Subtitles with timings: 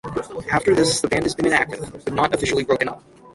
[0.51, 3.03] After this the band has been inactive, but not officially broken up.